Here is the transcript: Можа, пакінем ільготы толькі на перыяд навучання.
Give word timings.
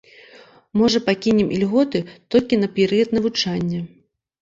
Можа, 0.81 1.01
пакінем 1.09 1.53
ільготы 1.59 1.99
толькі 2.31 2.61
на 2.65 2.73
перыяд 2.81 3.09
навучання. 3.21 3.89